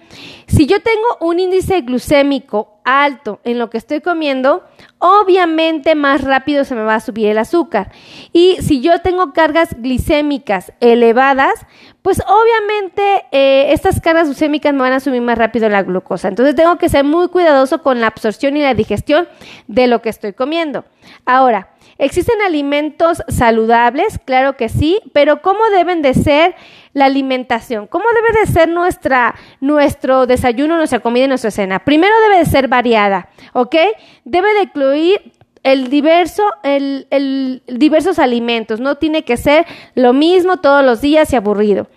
Si 0.46 0.66
yo 0.66 0.80
tengo 0.80 1.16
un 1.20 1.40
índice 1.40 1.80
glucémico 1.80 2.80
alto 2.84 3.40
en 3.42 3.58
lo 3.58 3.68
que 3.68 3.78
estoy 3.78 4.00
comiendo, 4.00 4.62
obviamente 4.98 5.96
más 5.96 6.22
rápido 6.22 6.64
se 6.64 6.76
me 6.76 6.82
va 6.82 6.94
a 6.94 7.00
subir 7.00 7.26
el 7.26 7.38
azúcar. 7.38 7.90
Y 8.32 8.58
si 8.60 8.80
yo 8.80 9.00
tengo 9.00 9.32
cargas 9.32 9.70
glicémicas 9.80 10.72
elevadas, 10.78 11.66
pues 12.02 12.22
obviamente 12.24 13.24
eh, 13.32 13.72
estas 13.72 14.00
cargas 14.00 14.28
glucémicas 14.28 14.72
me 14.72 14.82
van 14.82 14.92
a 14.92 15.00
subir 15.00 15.22
más 15.22 15.36
rápido 15.36 15.68
la 15.68 15.82
glucosa. 15.82 16.28
Entonces 16.28 16.54
tengo 16.54 16.78
que 16.78 16.88
ser 16.88 17.02
muy 17.02 17.26
cuidadoso 17.30 17.82
con 17.82 18.00
la 18.00 18.06
absorción 18.06 18.56
y 18.56 18.62
la 18.62 18.74
digestión 18.74 19.26
de 19.66 19.88
lo 19.88 20.02
que 20.02 20.10
estoy 20.10 20.34
comiendo. 20.34 20.84
Ahora, 21.24 21.70
¿Existen 21.98 22.42
alimentos 22.42 23.22
saludables? 23.28 24.20
Claro 24.24 24.56
que 24.56 24.68
sí, 24.68 25.00
pero 25.14 25.40
¿cómo 25.40 25.60
deben 25.70 26.02
de 26.02 26.12
ser 26.12 26.54
la 26.92 27.06
alimentación? 27.06 27.86
¿Cómo 27.86 28.04
debe 28.14 28.40
de 28.40 28.52
ser 28.52 28.68
nuestra, 28.68 29.34
nuestro 29.60 30.26
desayuno, 30.26 30.76
nuestra 30.76 31.00
comida 31.00 31.24
y 31.24 31.28
nuestra 31.28 31.50
cena? 31.50 31.78
Primero 31.78 32.14
debe 32.28 32.38
de 32.40 32.50
ser 32.50 32.68
variada, 32.68 33.30
¿ok? 33.54 33.76
Debe 34.24 34.52
de 34.54 34.62
incluir 34.64 35.32
el 35.62 35.88
diverso, 35.88 36.44
el, 36.62 37.06
el, 37.10 37.62
diversos 37.66 38.18
alimentos, 38.18 38.78
no 38.78 38.96
tiene 38.96 39.24
que 39.24 39.36
ser 39.36 39.66
lo 39.94 40.12
mismo 40.12 40.58
todos 40.58 40.84
los 40.84 41.00
días 41.00 41.32
y 41.32 41.36
aburrido. 41.36 41.88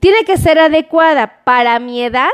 Tiene 0.00 0.24
que 0.24 0.36
ser 0.36 0.58
adecuada 0.58 1.44
para 1.44 1.78
mi 1.78 2.02
edad, 2.02 2.30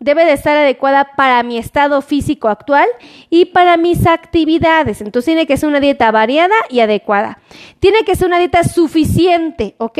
debe 0.00 0.24
de 0.24 0.32
estar 0.32 0.56
adecuada 0.56 1.10
para 1.16 1.42
mi 1.42 1.58
estado 1.58 2.00
físico 2.02 2.48
actual 2.48 2.86
y 3.30 3.46
para 3.46 3.76
mis 3.76 4.06
actividades. 4.06 5.00
Entonces 5.00 5.26
tiene 5.26 5.46
que 5.46 5.56
ser 5.56 5.68
una 5.68 5.80
dieta 5.80 6.10
variada 6.10 6.54
y 6.68 6.80
adecuada. 6.80 7.38
Tiene 7.80 8.04
que 8.04 8.14
ser 8.14 8.28
una 8.28 8.38
dieta 8.38 8.64
suficiente, 8.64 9.74
¿ok? 9.78 9.98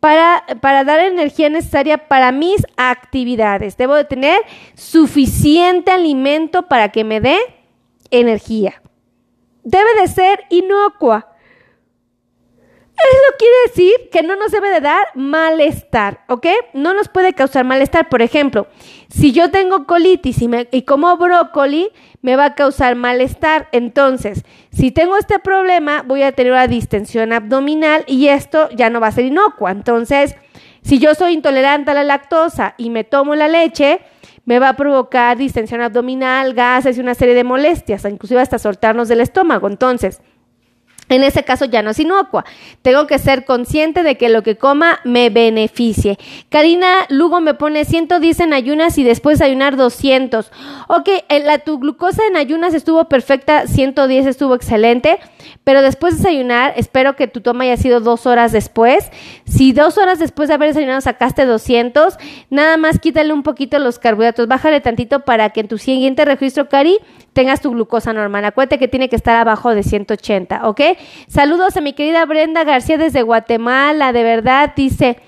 Para, 0.00 0.44
para 0.60 0.84
dar 0.84 1.00
energía 1.00 1.48
necesaria 1.48 2.08
para 2.08 2.32
mis 2.32 2.66
actividades. 2.76 3.76
Debo 3.76 3.94
de 3.94 4.04
tener 4.04 4.40
suficiente 4.74 5.90
alimento 5.90 6.68
para 6.68 6.90
que 6.90 7.04
me 7.04 7.20
dé 7.20 7.38
energía. 8.10 8.82
Debe 9.64 10.00
de 10.00 10.08
ser 10.08 10.44
inocua. 10.48 11.35
Eso 12.96 13.36
quiere 13.38 13.54
decir 13.66 14.10
que 14.10 14.22
no 14.22 14.36
nos 14.36 14.50
debe 14.50 14.70
de 14.70 14.80
dar 14.80 15.06
malestar, 15.14 16.24
¿ok? 16.28 16.46
No 16.72 16.94
nos 16.94 17.08
puede 17.08 17.34
causar 17.34 17.64
malestar. 17.64 18.08
Por 18.08 18.22
ejemplo, 18.22 18.68
si 19.08 19.32
yo 19.32 19.50
tengo 19.50 19.86
colitis 19.86 20.40
y, 20.40 20.48
me, 20.48 20.66
y 20.70 20.82
como 20.82 21.16
brócoli, 21.18 21.90
me 22.22 22.36
va 22.36 22.46
a 22.46 22.54
causar 22.54 22.96
malestar. 22.96 23.68
Entonces, 23.72 24.44
si 24.72 24.90
tengo 24.92 25.18
este 25.18 25.38
problema, 25.38 26.02
voy 26.06 26.22
a 26.22 26.32
tener 26.32 26.52
una 26.52 26.68
distensión 26.68 27.34
abdominal 27.34 28.02
y 28.06 28.28
esto 28.28 28.70
ya 28.70 28.88
no 28.88 29.00
va 29.00 29.08
a 29.08 29.12
ser 29.12 29.26
inocua. 29.26 29.72
Entonces, 29.72 30.34
si 30.82 30.98
yo 30.98 31.14
soy 31.14 31.34
intolerante 31.34 31.90
a 31.90 31.94
la 31.94 32.04
lactosa 32.04 32.74
y 32.78 32.88
me 32.88 33.04
tomo 33.04 33.34
la 33.34 33.48
leche, 33.48 34.00
me 34.46 34.58
va 34.58 34.70
a 34.70 34.76
provocar 34.76 35.36
distensión 35.36 35.82
abdominal, 35.82 36.54
gases 36.54 36.96
y 36.96 37.00
una 37.00 37.14
serie 37.14 37.34
de 37.34 37.44
molestias, 37.44 38.04
inclusive 38.06 38.40
hasta 38.40 38.58
soltarnos 38.58 39.08
del 39.08 39.20
estómago. 39.20 39.68
Entonces, 39.68 40.22
en 41.08 41.22
ese 41.22 41.44
caso 41.44 41.64
ya 41.64 41.82
no 41.82 41.90
es 41.90 42.00
inocua. 42.00 42.44
Tengo 42.82 43.06
que 43.06 43.18
ser 43.18 43.44
consciente 43.44 44.02
de 44.02 44.16
que 44.16 44.28
lo 44.28 44.42
que 44.42 44.56
coma 44.56 45.00
me 45.04 45.30
beneficie. 45.30 46.18
Karina 46.48 47.06
Lugo 47.08 47.40
me 47.40 47.54
pone 47.54 47.84
110 47.84 48.40
en 48.40 48.52
ayunas 48.52 48.98
y 48.98 49.04
después 49.04 49.40
ayunar 49.40 49.76
200. 49.76 50.50
Ok, 50.88 51.08
eh, 51.28 51.40
la, 51.40 51.58
tu 51.58 51.78
glucosa 51.78 52.22
en 52.26 52.36
ayunas 52.36 52.74
estuvo 52.74 53.08
perfecta, 53.08 53.66
110 53.66 54.26
estuvo 54.26 54.54
excelente, 54.54 55.18
pero 55.64 55.82
después 55.82 56.14
de 56.14 56.18
desayunar, 56.18 56.74
espero 56.76 57.16
que 57.16 57.28
tu 57.28 57.40
toma 57.40 57.64
haya 57.64 57.76
sido 57.76 58.00
dos 58.00 58.26
horas 58.26 58.52
después. 58.52 59.10
Si 59.46 59.72
dos 59.72 59.98
horas 59.98 60.18
después 60.18 60.48
de 60.48 60.54
haber 60.54 60.68
desayunado 60.68 61.00
sacaste 61.00 61.44
200, 61.44 62.18
nada 62.50 62.76
más 62.76 62.98
quítale 62.98 63.32
un 63.32 63.42
poquito 63.42 63.78
los 63.78 63.98
carbohidratos, 63.98 64.48
bájale 64.48 64.80
tantito 64.80 65.20
para 65.20 65.50
que 65.50 65.60
en 65.60 65.68
tu 65.68 65.78
siguiente 65.78 66.24
registro, 66.24 66.68
Cari, 66.68 66.98
tengas 67.36 67.60
tu 67.60 67.70
glucosa 67.70 68.14
normal. 68.14 68.46
Acuérdate 68.46 68.78
que 68.78 68.88
tiene 68.88 69.10
que 69.10 69.16
estar 69.16 69.36
abajo 69.36 69.74
de 69.74 69.82
180, 69.82 70.66
¿ok? 70.66 70.80
Saludos 71.28 71.76
a 71.76 71.82
mi 71.82 71.92
querida 71.92 72.24
Brenda 72.24 72.64
García 72.64 72.96
desde 72.96 73.20
Guatemala, 73.20 74.14
de 74.14 74.22
verdad, 74.22 74.72
dice, 74.74 75.18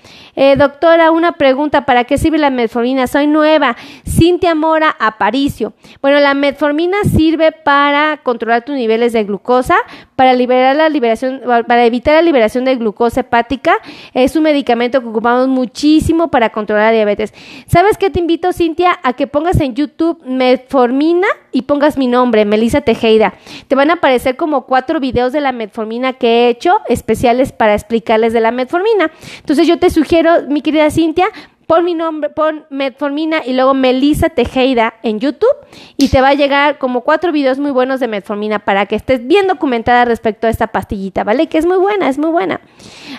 eh, 0.41 0.55
doctora, 0.55 1.11
una 1.11 1.33
pregunta, 1.33 1.83
¿para 1.83 2.05
qué 2.05 2.17
sirve 2.17 2.37
la 2.37 2.49
metformina? 2.49 3.07
Soy 3.07 3.27
nueva. 3.27 3.75
Cintia 4.07 4.55
Mora 4.55 4.95
Aparicio. 4.97 5.73
Bueno, 6.01 6.21
la 6.21 6.33
metformina 6.33 6.95
sirve 7.03 7.51
para 7.51 8.21
controlar 8.23 8.63
tus 8.63 8.75
niveles 8.75 9.11
de 9.11 9.25
glucosa, 9.25 9.75
para 10.15 10.33
liberar 10.33 10.77
la 10.77 10.87
liberación, 10.87 11.41
para 11.67 11.85
evitar 11.85 12.15
la 12.15 12.21
liberación 12.21 12.63
de 12.63 12.77
glucosa 12.77 13.19
hepática. 13.19 13.79
Es 14.13 14.37
un 14.37 14.43
medicamento 14.43 15.01
que 15.01 15.07
ocupamos 15.07 15.49
muchísimo 15.49 16.31
para 16.31 16.51
controlar 16.51 16.85
la 16.85 16.91
diabetes. 16.91 17.33
¿Sabes 17.67 17.97
qué 17.97 18.09
te 18.09 18.19
invito, 18.19 18.53
Cintia? 18.53 18.97
A 19.03 19.11
que 19.11 19.27
pongas 19.27 19.59
en 19.59 19.75
YouTube 19.75 20.21
metformina 20.23 21.27
y 21.51 21.63
pongas 21.63 21.97
mi 21.97 22.07
nombre, 22.07 22.45
Melissa 22.45 22.81
Tejeda. 22.81 23.33
Te 23.67 23.75
van 23.75 23.89
a 23.89 23.95
aparecer 23.95 24.35
como 24.35 24.65
cuatro 24.65 24.99
videos 24.99 25.33
de 25.33 25.41
la 25.41 25.51
metformina 25.51 26.13
que 26.13 26.27
he 26.27 26.49
hecho, 26.49 26.79
especiales 26.87 27.51
para 27.51 27.73
explicarles 27.73 28.33
de 28.33 28.39
la 28.39 28.51
metformina. 28.51 29.11
Entonces 29.39 29.67
yo 29.67 29.79
te 29.79 29.89
sugiero, 29.89 30.28
mi 30.47 30.61
querida 30.61 30.89
Cintia, 30.91 31.27
pon 31.67 31.85
mi 31.85 31.93
nombre, 31.93 32.31
pon 32.31 32.65
metformina 32.71 33.43
y 33.45 33.53
luego 33.53 33.75
Melissa 33.75 34.29
Tejeda 34.29 34.95
en 35.03 35.19
YouTube 35.19 35.55
y 35.97 36.09
te 36.09 36.19
va 36.19 36.29
a 36.29 36.33
llegar 36.33 36.79
como 36.79 37.01
cuatro 37.01 37.31
videos 37.31 37.59
muy 37.59 37.69
buenos 37.69 37.99
de 37.99 38.07
metformina 38.07 38.57
para 38.57 38.87
que 38.87 38.95
estés 38.95 39.27
bien 39.27 39.47
documentada 39.47 40.03
respecto 40.05 40.47
a 40.47 40.49
esta 40.49 40.67
pastillita, 40.67 41.23
¿vale? 41.23 41.47
Que 41.47 41.59
es 41.59 41.67
muy 41.67 41.77
buena, 41.77 42.09
es 42.09 42.17
muy 42.17 42.31
buena. 42.31 42.61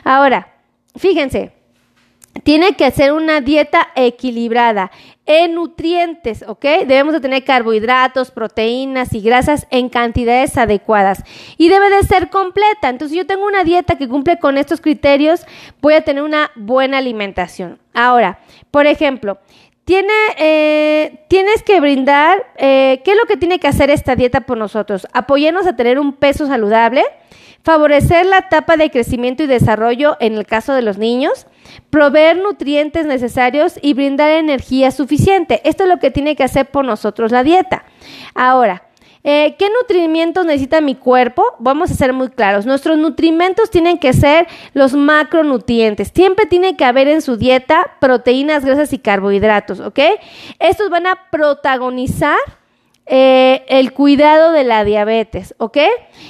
Ahora, 0.03 0.55
fíjense, 0.97 1.53
tiene 2.43 2.75
que 2.75 2.85
hacer 2.85 3.13
una 3.13 3.41
dieta 3.41 3.89
equilibrada 3.95 4.91
en 5.33 5.55
nutrientes, 5.55 6.45
¿ok? 6.45 6.65
Debemos 6.89 7.13
de 7.13 7.21
tener 7.21 7.45
carbohidratos, 7.45 8.33
proteínas 8.33 9.13
y 9.15 9.21
grasas 9.21 9.69
en 9.71 9.89
cantidades 9.89 10.59
adecuadas 10.59 11.23
y 11.57 11.69
debe 11.69 11.89
de 11.89 12.03
ser 12.03 12.31
completa. 12.31 12.89
Entonces, 12.89 13.13
si 13.13 13.19
yo 13.19 13.27
tengo 13.29 13.47
una 13.47 13.63
dieta 13.63 13.97
que 13.97 14.09
cumple 14.09 14.41
con 14.41 14.59
estos 14.59 14.81
criterios, 14.81 15.47
voy 15.81 15.95
a 15.95 16.01
tener 16.01 16.25
una 16.25 16.51
buena 16.57 16.99
alimentación. 16.99 17.79
Ahora, 17.95 18.41
por 18.73 18.89
ejemplo, 18.89 19.39
tiene, 19.85 20.13
eh, 20.39 21.25
tienes 21.29 21.63
que 21.63 21.81
brindar, 21.81 22.47
eh, 22.57 23.01
¿qué 23.05 23.13
es 23.13 23.17
lo 23.17 23.27
que 23.27 23.37
tiene 23.37 23.59
que 23.59 23.69
hacer 23.69 23.91
esta 23.91 24.15
dieta 24.15 24.43
por 24.43 24.57
nosotros? 24.57 25.07
Apoyarnos 25.13 25.67
a 25.67 25.77
tener 25.77 25.99
un 25.99 26.13
peso 26.13 26.47
saludable, 26.47 27.03
favorecer 27.63 28.27
la 28.27 28.39
etapa 28.39 28.77
de 28.77 28.91
crecimiento 28.91 29.43
y 29.43 29.47
desarrollo 29.47 30.17
en 30.21 30.35
el 30.35 30.47
caso 30.47 30.73
de 30.73 30.83
los 30.83 30.99
niños, 30.99 31.47
proveer 31.91 32.37
nutrientes 32.37 33.07
necesarios 33.07 33.79
y 33.83 33.95
brindar 33.95 34.31
energía 34.31 34.91
suficiente. 34.91 35.61
Esto 35.65 35.85
es 35.85 35.89
lo 35.89 35.99
que 35.99 36.11
tiene 36.11 36.37
que 36.37 36.45
hacer 36.45 36.67
por 36.67 36.85
nosotros 36.85 37.33
la 37.33 37.43
dieta. 37.43 37.85
Ahora, 38.35 38.85
eh, 39.23 39.55
¿Qué 39.59 39.69
nutrimentos 39.81 40.47
necesita 40.47 40.81
mi 40.81 40.95
cuerpo? 40.95 41.45
Vamos 41.59 41.91
a 41.91 41.95
ser 41.95 42.13
muy 42.13 42.29
claros. 42.29 42.65
Nuestros 42.65 42.97
nutrimentos 42.97 43.71
tienen 43.71 43.99
que 43.99 44.13
ser 44.13 44.47
los 44.73 44.95
macronutrientes. 44.95 46.11
Siempre 46.15 46.47
tiene 46.47 46.77
que 46.77 46.85
haber 46.85 47.09
en 47.09 47.21
su 47.21 47.37
dieta 47.37 47.97
proteínas, 48.01 48.65
grasas 48.65 48.93
y 48.93 48.99
carbohidratos, 48.99 49.81
¿ok? 49.81 49.99
Estos 50.59 50.89
van 50.89 51.07
a 51.07 51.19
protagonizar 51.31 52.39
eh, 53.13 53.65
el 53.69 53.93
cuidado 53.93 54.53
de 54.53 54.63
la 54.63 54.85
diabetes, 54.85 55.55
¿ok? 55.59 55.79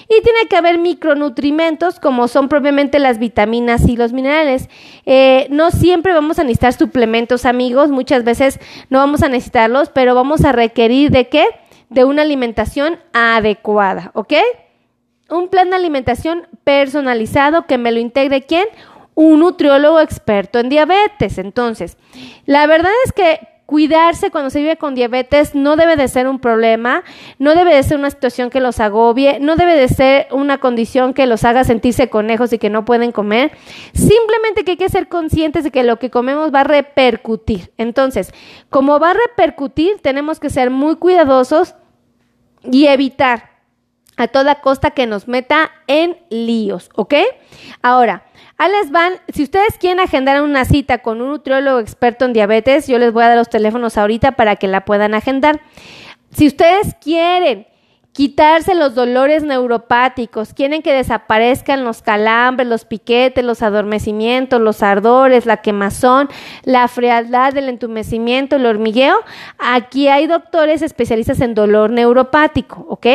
Y 0.08 0.22
tiene 0.22 0.48
que 0.48 0.56
haber 0.56 0.78
micronutrimentos 0.78 2.00
como 2.00 2.26
son 2.26 2.48
propiamente 2.48 2.98
las 2.98 3.18
vitaminas 3.18 3.86
y 3.86 3.96
los 3.96 4.12
minerales. 4.12 4.70
Eh, 5.04 5.46
no 5.50 5.70
siempre 5.72 6.14
vamos 6.14 6.38
a 6.38 6.42
necesitar 6.42 6.72
suplementos, 6.72 7.44
amigos, 7.44 7.90
muchas 7.90 8.24
veces 8.24 8.58
no 8.88 8.98
vamos 8.98 9.22
a 9.22 9.28
necesitarlos, 9.28 9.90
pero 9.90 10.14
vamos 10.14 10.44
a 10.44 10.52
requerir 10.52 11.10
de 11.10 11.28
qué? 11.28 11.44
De 11.90 12.04
una 12.04 12.22
alimentación 12.22 12.98
adecuada, 13.12 14.10
¿ok? 14.14 14.34
Un 15.28 15.48
plan 15.48 15.68
de 15.70 15.76
alimentación 15.76 16.46
personalizado 16.64 17.66
que 17.66 17.76
me 17.76 17.92
lo 17.92 18.00
integre 18.00 18.42
quién? 18.42 18.66
Un 19.14 19.40
nutriólogo 19.40 20.00
experto 20.00 20.58
en 20.58 20.70
diabetes. 20.70 21.36
Entonces, 21.36 21.98
la 22.46 22.66
verdad 22.66 22.90
es 23.04 23.12
que 23.12 23.50
Cuidarse 23.70 24.32
cuando 24.32 24.50
se 24.50 24.58
vive 24.58 24.76
con 24.76 24.96
diabetes 24.96 25.54
no 25.54 25.76
debe 25.76 25.94
de 25.94 26.08
ser 26.08 26.26
un 26.26 26.40
problema, 26.40 27.04
no 27.38 27.54
debe 27.54 27.72
de 27.72 27.84
ser 27.84 27.98
una 27.98 28.10
situación 28.10 28.50
que 28.50 28.58
los 28.58 28.80
agobie, 28.80 29.38
no 29.38 29.54
debe 29.54 29.76
de 29.76 29.86
ser 29.86 30.26
una 30.32 30.58
condición 30.58 31.14
que 31.14 31.24
los 31.24 31.44
haga 31.44 31.62
sentirse 31.62 32.10
conejos 32.10 32.52
y 32.52 32.58
que 32.58 32.68
no 32.68 32.84
pueden 32.84 33.12
comer. 33.12 33.52
Simplemente 33.92 34.64
que 34.64 34.72
hay 34.72 34.76
que 34.76 34.88
ser 34.88 35.06
conscientes 35.06 35.62
de 35.62 35.70
que 35.70 35.84
lo 35.84 36.00
que 36.00 36.10
comemos 36.10 36.52
va 36.52 36.62
a 36.62 36.64
repercutir. 36.64 37.70
Entonces, 37.78 38.34
como 38.70 38.98
va 38.98 39.12
a 39.12 39.14
repercutir, 39.28 40.00
tenemos 40.02 40.40
que 40.40 40.50
ser 40.50 40.70
muy 40.70 40.96
cuidadosos 40.96 41.76
y 42.64 42.86
evitar 42.86 43.50
a 44.16 44.28
toda 44.28 44.56
costa 44.56 44.90
que 44.90 45.06
nos 45.06 45.28
meta 45.28 45.70
en 45.86 46.18
líos, 46.28 46.90
¿ok? 46.94 47.14
Ahora, 47.80 48.24
a 48.58 48.68
van, 48.90 49.14
si 49.28 49.42
ustedes 49.42 49.78
quieren 49.78 50.00
agendar 50.00 50.42
una 50.42 50.66
cita 50.66 50.98
con 50.98 51.22
un 51.22 51.28
nutriólogo 51.28 51.78
experto 51.78 52.26
en 52.26 52.34
diabetes, 52.34 52.86
yo 52.86 52.98
les 52.98 53.12
voy 53.12 53.24
a 53.24 53.28
dar 53.28 53.38
los 53.38 53.48
teléfonos 53.48 53.96
ahorita 53.96 54.32
para 54.32 54.56
que 54.56 54.68
la 54.68 54.84
puedan 54.84 55.14
agendar. 55.14 55.62
Si 56.32 56.46
ustedes 56.46 56.94
quieren 57.00 57.66
quitarse 58.12 58.74
los 58.74 58.94
dolores 58.94 59.44
neuropáticos, 59.44 60.52
quieren 60.52 60.82
que 60.82 60.92
desaparezcan 60.92 61.84
los 61.84 62.02
calambres, 62.02 62.66
los 62.66 62.84
piquetes, 62.84 63.44
los 63.44 63.62
adormecimientos, 63.62 64.60
los 64.60 64.82
ardores, 64.82 65.46
la 65.46 65.58
quemazón, 65.58 66.28
la 66.64 66.88
frialdad, 66.88 67.56
el 67.56 67.68
entumecimiento, 67.68 68.56
el 68.56 68.66
hormigueo, 68.66 69.16
aquí 69.58 70.08
hay 70.08 70.26
doctores 70.26 70.82
especialistas 70.82 71.40
en 71.40 71.54
dolor 71.54 71.90
neuropático, 71.90 72.84
¿ok? 72.88 73.06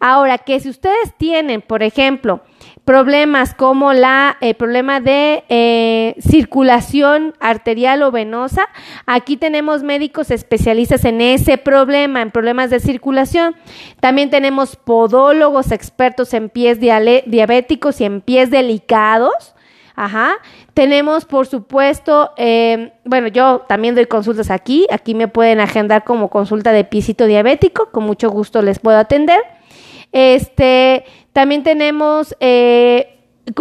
Ahora, 0.00 0.38
que 0.38 0.58
si 0.60 0.68
ustedes 0.68 1.14
tienen, 1.16 1.60
por 1.60 1.82
ejemplo, 1.82 2.40
problemas 2.84 3.54
como 3.54 3.92
la 3.92 4.36
el 4.40 4.54
problema 4.54 5.00
de 5.00 5.44
eh, 5.48 6.16
circulación 6.20 7.34
arterial 7.38 8.02
o 8.02 8.10
venosa. 8.10 8.68
Aquí 9.06 9.36
tenemos 9.36 9.82
médicos 9.82 10.30
especialistas 10.30 11.04
en 11.04 11.20
ese 11.20 11.58
problema, 11.58 12.22
en 12.22 12.30
problemas 12.30 12.70
de 12.70 12.80
circulación. 12.80 13.54
También 14.00 14.30
tenemos 14.30 14.76
podólogos 14.76 15.70
expertos 15.70 16.34
en 16.34 16.48
pies 16.48 16.80
diabéticos 16.80 18.00
y 18.00 18.04
en 18.04 18.20
pies 18.20 18.50
delicados. 18.50 19.54
Ajá. 19.94 20.36
Tenemos, 20.74 21.26
por 21.26 21.46
supuesto, 21.46 22.32
eh, 22.36 22.94
bueno, 23.04 23.28
yo 23.28 23.60
también 23.68 23.94
doy 23.94 24.06
consultas 24.06 24.50
aquí. 24.50 24.86
Aquí 24.90 25.14
me 25.14 25.28
pueden 25.28 25.60
agendar 25.60 26.02
como 26.02 26.30
consulta 26.30 26.72
de 26.72 26.84
piecito 26.84 27.26
diabético. 27.26 27.90
Con 27.92 28.04
mucho 28.04 28.30
gusto 28.30 28.62
les 28.62 28.78
puedo 28.78 28.98
atender. 28.98 29.40
Este, 30.12 31.04
también 31.32 31.62
tenemos 31.62 32.36
eh, 32.40 33.11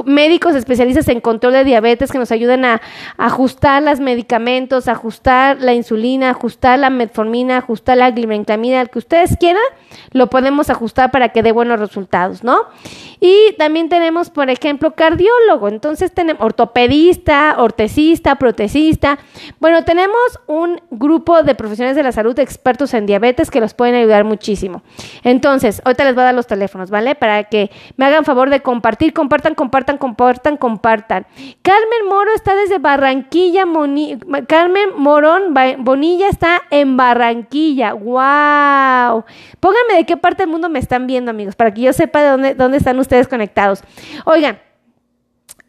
médicos 0.06 0.56
especialistas 0.56 1.08
en 1.08 1.22
control 1.22 1.54
de 1.54 1.64
diabetes 1.64 2.12
que 2.12 2.20
nos 2.20 2.32
ayudan 2.32 2.66
a, 2.66 2.82
ajustar 3.18 3.82
los 3.82 4.00
medicamentos, 4.00 4.88
ajustar 4.88 5.62
la 5.62 5.74
insulina, 5.74 6.30
ajustar 6.30 6.78
la 6.80 6.90
metformina, 6.90 7.58
ajustar 7.58 7.98
la 7.98 8.12
glibenclamida, 8.12 8.82
el 8.82 8.90
que 8.90 9.00
ustedes 9.00 9.38
quieran, 9.38 9.64
lo 10.12 10.30
podemos 10.30 10.70
ajustar 10.70 11.12
para 11.12 11.30
que 11.30 11.42
dé 11.42 11.52
buenos 11.52 11.80
resultados, 11.80 12.44
¿no? 12.44 12.66
Y 13.20 13.54
también 13.58 13.90
tenemos, 13.90 14.30
por 14.30 14.50
ejemplo, 14.50 14.96
cardiólogo, 14.96 15.68
entonces 15.68 16.12
tenemos 16.12 16.42
ortopedista, 16.44 17.56
ortesista, 17.58 18.36
protesista. 18.36 19.20
Bueno, 19.60 19.84
tenemos 19.84 20.40
un 20.48 20.82
grupo 20.92 21.44
de 21.44 21.56
profesionales 21.56 21.96
de 21.96 22.04
la 22.04 22.12
salud 22.12 22.38
expertos 22.40 22.94
en 22.94 23.06
diabetes 23.06 23.52
que 23.52 23.60
los 23.60 23.74
pueden 23.74 23.96
ayudar 23.96 24.24
muchísimo. 24.24 24.84
Entonces, 25.24 25.82
ahorita 25.86 26.04
les 26.06 26.16
voy 26.16 26.22
a 26.22 26.26
dar 26.26 26.36
los 26.36 26.48
teléfonos, 26.48 26.90
¿vale? 26.90 27.16
Para 27.16 27.44
que 27.46 27.72
me 27.98 28.06
hagan 28.06 28.26
favor 28.26 28.50
de 28.50 28.62
compartir, 28.62 29.14
compartan, 29.14 29.54
compartan 29.54 29.71
compartan, 29.72 29.98
compartan, 29.98 30.58
compartan. 30.58 31.26
Carmen 31.62 32.06
Moro 32.10 32.34
está 32.36 32.56
desde 32.56 32.78
Barranquilla, 32.78 33.64
Carmen 34.48 34.90
Morón 34.98 35.54
Bonilla 35.78 36.28
está 36.28 36.62
en 36.72 36.98
Barranquilla. 36.98 37.94
¡Wow! 37.94 39.24
Pónganme 39.62 39.96
de 39.96 40.06
qué 40.06 40.18
parte 40.18 40.44
del 40.44 40.50
mundo 40.50 40.68
me 40.68 40.80
están 40.80 41.08
viendo, 41.08 41.32
amigos, 41.32 41.56
para 41.56 41.74
que 41.74 41.82
yo 41.82 41.94
sepa 41.94 42.22
de 42.22 42.30
dónde, 42.30 42.56
dónde 42.56 42.78
están 42.78 43.00
ustedes 43.00 43.30
conectados. 43.30 43.82
Oigan. 44.26 44.71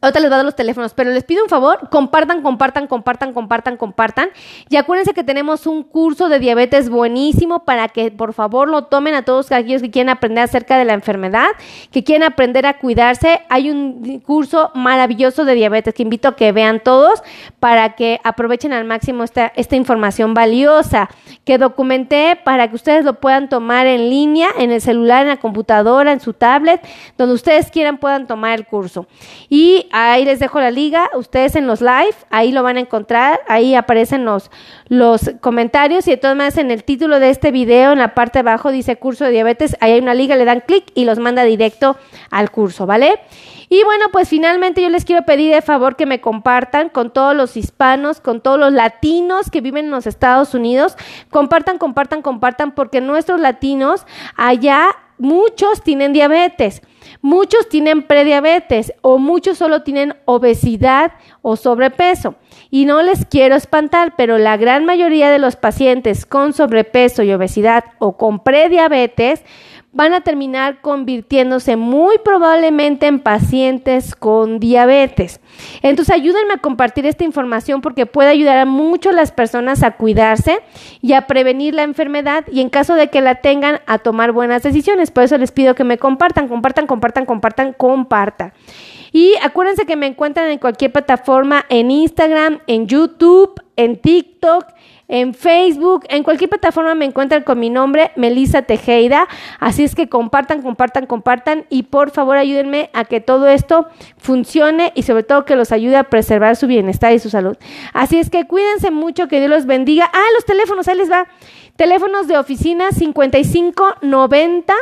Ahorita 0.02 0.18
les 0.18 0.30
voy 0.30 0.34
a 0.34 0.38
dar 0.38 0.44
los 0.44 0.56
teléfonos, 0.56 0.94
pero 0.94 1.12
les 1.12 1.22
pido 1.22 1.44
un 1.44 1.48
favor, 1.48 1.88
compartan, 1.88 2.42
compartan, 2.42 2.88
compartan, 2.88 3.32
compartan, 3.32 3.76
compartan. 3.76 4.30
Y 4.68 4.74
acuérdense 4.74 5.14
que 5.14 5.22
tenemos 5.22 5.64
un 5.68 5.84
curso 5.84 6.28
de 6.28 6.40
diabetes 6.40 6.90
buenísimo 6.90 7.64
para 7.64 7.86
que 7.86 8.10
por 8.10 8.32
favor 8.32 8.68
lo 8.68 8.86
tomen 8.86 9.14
a 9.14 9.22
todos 9.24 9.52
aquellos 9.52 9.80
que 9.80 9.92
quieren 9.92 10.08
aprender 10.08 10.42
acerca 10.42 10.76
de 10.76 10.84
la 10.86 10.94
enfermedad, 10.94 11.46
que 11.92 12.02
quieren 12.02 12.24
aprender 12.24 12.66
a 12.66 12.78
cuidarse. 12.78 13.42
Hay 13.48 13.70
un 13.70 14.18
curso 14.26 14.72
maravilloso 14.74 15.44
de 15.44 15.54
diabetes 15.54 15.94
que 15.94 16.02
invito 16.02 16.26
a 16.26 16.34
que 16.34 16.50
vean 16.50 16.80
todos 16.80 17.22
para 17.60 17.94
que 17.94 18.20
aprovechen 18.24 18.72
al 18.72 18.84
máximo 18.84 19.22
esta, 19.22 19.52
esta 19.54 19.76
información 19.76 20.34
valiosa 20.34 21.10
que 21.44 21.58
documenté 21.58 22.40
para 22.42 22.68
que 22.68 22.74
ustedes 22.74 23.04
lo 23.04 23.20
puedan 23.20 23.48
tomar 23.48 23.86
en 23.86 24.10
línea, 24.10 24.48
en 24.58 24.72
el 24.72 24.80
celular, 24.80 25.22
en 25.22 25.28
la 25.28 25.36
computadora, 25.36 26.10
en 26.10 26.18
su 26.18 26.32
tablet, 26.32 26.84
donde 27.16 27.36
ustedes 27.36 27.70
quieran 27.70 27.98
puedan 27.98 28.26
tomar 28.26 28.58
el 28.58 28.66
curso. 28.66 29.06
Y 29.48 29.86
ahí 29.92 30.24
les 30.24 30.40
dejo 30.40 30.58
la 30.60 30.70
liga, 30.70 31.10
ustedes 31.14 31.54
en 31.54 31.66
los 31.66 31.80
live, 31.80 32.14
ahí 32.30 32.50
lo 32.50 32.62
van 32.62 32.78
a 32.78 32.80
encontrar, 32.80 33.40
ahí 33.46 33.74
aparecen 33.74 34.24
los, 34.24 34.50
los 34.88 35.30
comentarios 35.40 36.08
y 36.08 36.12
de 36.12 36.16
todas 36.16 36.36
maneras 36.36 36.58
en 36.58 36.70
el 36.70 36.82
título 36.82 37.20
de 37.20 37.30
este 37.30 37.50
video, 37.50 37.92
en 37.92 37.98
la 37.98 38.14
parte 38.14 38.42
de 38.42 38.48
abajo 38.48 38.72
dice 38.72 38.96
curso 38.96 39.24
de 39.24 39.30
diabetes, 39.30 39.76
ahí 39.80 39.92
hay 39.92 40.00
una 40.00 40.14
liga, 40.14 40.36
le 40.36 40.44
dan 40.44 40.64
clic 40.66 40.86
y 40.94 41.04
los 41.04 41.18
manda 41.18 41.44
directo 41.44 41.96
al 42.30 42.50
curso, 42.50 42.86
¿vale? 42.86 43.20
Y 43.68 43.84
bueno, 43.84 44.06
pues 44.12 44.28
finalmente 44.28 44.82
yo 44.82 44.90
les 44.90 45.06
quiero 45.06 45.24
pedir 45.24 45.54
de 45.54 45.62
favor 45.62 45.96
que 45.96 46.04
me 46.04 46.20
compartan 46.20 46.90
con 46.90 47.10
todos 47.10 47.34
los 47.34 47.56
hispanos, 47.56 48.20
con 48.20 48.42
todos 48.42 48.58
los 48.58 48.70
latinos 48.70 49.50
que 49.50 49.62
viven 49.62 49.86
en 49.86 49.90
los 49.90 50.06
Estados 50.06 50.52
Unidos. 50.52 50.94
Compartan, 51.30 51.78
compartan, 51.78 52.20
compartan, 52.20 52.74
porque 52.74 53.00
nuestros 53.00 53.40
latinos 53.40 54.04
allá 54.36 54.88
muchos 55.16 55.82
tienen 55.82 56.12
diabetes. 56.12 56.82
Muchos 57.24 57.68
tienen 57.68 58.02
prediabetes 58.02 58.92
o 59.00 59.16
muchos 59.16 59.56
solo 59.56 59.82
tienen 59.82 60.16
obesidad 60.24 61.12
o 61.40 61.54
sobrepeso. 61.54 62.34
Y 62.68 62.84
no 62.84 63.00
les 63.00 63.26
quiero 63.26 63.54
espantar, 63.54 64.14
pero 64.16 64.38
la 64.38 64.56
gran 64.56 64.84
mayoría 64.84 65.30
de 65.30 65.38
los 65.38 65.54
pacientes 65.54 66.26
con 66.26 66.52
sobrepeso 66.52 67.22
y 67.22 67.32
obesidad 67.32 67.84
o 68.00 68.16
con 68.16 68.42
prediabetes 68.42 69.44
van 69.92 70.14
a 70.14 70.22
terminar 70.22 70.80
convirtiéndose 70.80 71.76
muy 71.76 72.16
probablemente 72.24 73.06
en 73.06 73.20
pacientes 73.20 74.14
con 74.14 74.58
diabetes. 74.58 75.40
Entonces 75.82 76.14
ayúdenme 76.14 76.54
a 76.54 76.58
compartir 76.58 77.04
esta 77.06 77.24
información 77.24 77.82
porque 77.82 78.06
puede 78.06 78.30
ayudar 78.30 78.58
a 78.58 78.64
mucho 78.64 79.12
las 79.12 79.32
personas 79.32 79.82
a 79.82 79.92
cuidarse 79.92 80.60
y 81.02 81.12
a 81.12 81.26
prevenir 81.26 81.74
la 81.74 81.82
enfermedad 81.82 82.44
y 82.50 82.60
en 82.60 82.70
caso 82.70 82.94
de 82.94 83.08
que 83.08 83.20
la 83.20 83.36
tengan 83.36 83.80
a 83.86 83.98
tomar 83.98 84.32
buenas 84.32 84.62
decisiones. 84.62 85.10
Por 85.10 85.24
eso 85.24 85.36
les 85.36 85.52
pido 85.52 85.74
que 85.74 85.84
me 85.84 85.98
compartan, 85.98 86.48
compartan, 86.48 86.86
compartan, 86.86 87.26
compartan, 87.26 87.72
compartan. 87.74 88.52
Y 89.12 89.34
acuérdense 89.42 89.84
que 89.84 89.96
me 89.96 90.06
encuentran 90.06 90.50
en 90.50 90.58
cualquier 90.58 90.90
plataforma, 90.90 91.66
en 91.68 91.90
Instagram, 91.90 92.60
en 92.66 92.86
YouTube, 92.86 93.60
en 93.76 93.98
TikTok, 93.98 94.64
en 95.12 95.34
Facebook, 95.34 96.06
en 96.08 96.22
cualquier 96.22 96.48
plataforma 96.48 96.94
me 96.94 97.04
encuentran 97.04 97.42
con 97.42 97.60
mi 97.60 97.68
nombre, 97.68 98.12
Melissa 98.16 98.62
Tejeda. 98.62 99.28
Así 99.60 99.84
es 99.84 99.94
que 99.94 100.08
compartan, 100.08 100.62
compartan, 100.62 101.04
compartan 101.04 101.66
y 101.68 101.82
por 101.82 102.10
favor 102.10 102.38
ayúdenme 102.38 102.88
a 102.94 103.04
que 103.04 103.20
todo 103.20 103.46
esto 103.46 103.88
funcione 104.16 104.90
y 104.94 105.02
sobre 105.02 105.22
todo 105.22 105.44
que 105.44 105.54
los 105.54 105.70
ayude 105.70 105.98
a 105.98 106.04
preservar 106.04 106.56
su 106.56 106.66
bienestar 106.66 107.12
y 107.12 107.18
su 107.18 107.28
salud. 107.28 107.58
Así 107.92 108.18
es 108.18 108.30
que 108.30 108.46
cuídense 108.46 108.90
mucho, 108.90 109.28
que 109.28 109.38
Dios 109.38 109.50
los 109.50 109.66
bendiga. 109.66 110.10
Ah, 110.14 110.24
los 110.34 110.46
teléfonos, 110.46 110.88
ahí 110.88 110.96
les 110.96 111.10
va. 111.10 111.26
Teléfonos 111.76 112.26
de 112.26 112.38
oficina 112.38 112.90
55 112.90 113.96
90 114.00 114.72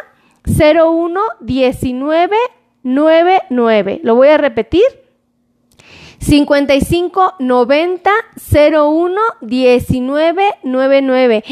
01 0.47 1.21
19 1.41 2.37
99. 2.85 4.01
Lo 4.05 4.15
voy 4.15 4.29
a 4.29 4.39
repetir. 4.39 4.85
55 6.21 7.35
90 7.39 8.11
01 8.53 9.21
19 9.41 10.43
99. 10.63 11.43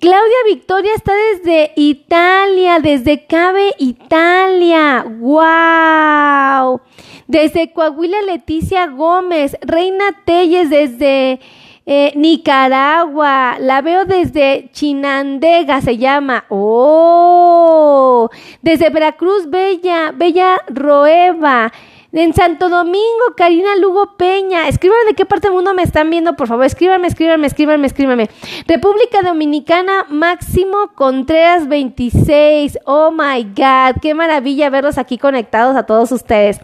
Claudia 0.00 0.36
Victoria 0.46 0.94
está 0.96 1.12
desde 1.14 1.72
Italia, 1.76 2.80
desde 2.80 3.24
Cabe, 3.26 3.72
Italia. 3.78 5.04
¡Wow! 5.06 6.80
Desde 7.28 7.72
Coahuila, 7.72 8.20
Leticia 8.22 8.88
Gómez. 8.88 9.56
Reina 9.62 10.04
Telles 10.24 10.70
desde 10.70 11.38
eh, 11.86 12.12
Nicaragua. 12.16 13.58
La 13.60 13.80
veo 13.80 14.04
desde 14.04 14.70
Chinandega, 14.72 15.80
se 15.82 15.98
llama. 15.98 16.46
¡Oh! 16.48 18.28
Desde 18.60 18.90
Veracruz, 18.90 19.48
Bella, 19.48 20.12
Bella 20.12 20.60
Roeva. 20.66 21.72
En 22.12 22.34
Santo 22.34 22.68
Domingo, 22.68 23.36
Karina 23.36 23.76
Lugo 23.76 24.16
Peña. 24.16 24.66
Escríbanme 24.66 25.04
de 25.06 25.14
qué 25.14 25.24
parte 25.26 25.46
del 25.46 25.54
mundo 25.54 25.74
me 25.74 25.84
están 25.84 26.10
viendo, 26.10 26.34
por 26.34 26.48
favor. 26.48 26.64
Escríbanme, 26.64 27.06
escríbanme, 27.06 27.46
escríbanme, 27.46 27.86
escríbanme. 27.86 28.28
República 28.66 29.22
Dominicana, 29.22 30.06
Máximo 30.08 30.90
Contreras 30.96 31.68
26. 31.68 32.80
Oh 32.84 33.12
my 33.12 33.44
God, 33.44 34.00
qué 34.02 34.14
maravilla 34.14 34.70
verlos 34.70 34.98
aquí 34.98 35.18
conectados 35.18 35.76
a 35.76 35.84
todos 35.84 36.10
ustedes. 36.10 36.58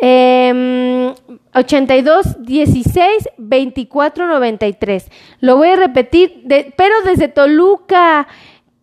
eh, 0.02 1.14
82 1.54 2.46
16 2.46 3.30
24 3.38 4.28
93. 4.28 5.12
Lo 5.42 5.58
voy 5.58 5.70
a 5.70 5.76
repetir, 5.76 6.44
pero 6.78 6.96
desde 7.06 7.28
Toluca. 7.28 8.28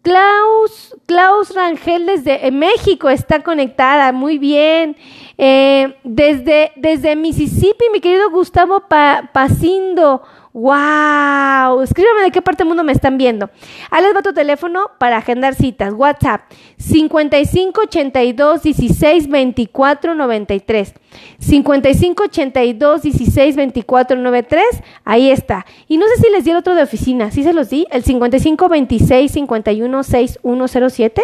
Klaus, 0.07 0.95
Klaus 1.07 1.53
Rangel 1.53 2.07
desde 2.07 2.49
México 2.53 3.09
está 3.09 3.43
conectada, 3.43 4.13
muy 4.13 4.39
bien. 4.39 4.97
Eh, 5.37 5.97
desde, 6.05 6.71
desde 6.77 7.17
Mississippi, 7.17 7.87
mi 7.93 8.01
querido 8.01 8.31
Gustavo 8.31 8.85
Pacindo. 9.33 10.23
¡Wow! 10.57 11.83
Escríbame 11.83 12.23
de 12.23 12.31
qué 12.31 12.41
parte 12.41 12.63
del 12.63 12.69
mundo 12.69 12.83
me 12.83 12.93
están 12.93 13.19
viendo. 13.19 13.51
Ahí 13.91 14.03
les 14.03 14.17
va 14.17 14.23
tu 14.23 14.33
teléfono 14.33 14.91
para 14.99 15.19
agendar 15.19 15.55
citas. 15.55 15.93
WhatsApp 15.93 16.51
55 16.79 17.79
82 17.83 18.63
16 18.63 19.29
24 19.29 20.15
93. 20.15 20.95
55 21.41 22.23
82 22.23 23.03
16 23.03 23.55
24 23.57 24.17
93. 24.17 24.65
Ahí 25.05 25.31
está. 25.31 25.67
Y 25.89 25.99
no 25.99 26.07
sé 26.07 26.23
si 26.23 26.31
les 26.31 26.45
di 26.45 26.53
el 26.53 26.57
otro 26.57 26.75
de 26.75 26.85
oficina. 26.85 27.31
¿Sí 27.31 27.43
se 27.43 27.53
los 27.53 27.69
di? 27.69 27.87
El 27.91 28.03
55 28.03 28.71
26 28.71 29.31
51 29.31 30.03
6107. 30.05 31.23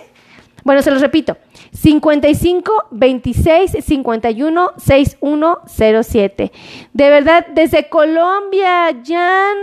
Bueno, 0.62 0.83
se 0.83 0.90
los 0.90 1.01
repito. 1.01 1.38
55 1.73 2.71
26 2.91 3.77
51 3.81 4.71
6107. 4.77 6.53
De 6.93 7.11
verdad, 7.11 7.47
desde 7.55 7.89
Colombia, 7.89 8.95
Jan, 9.05 9.57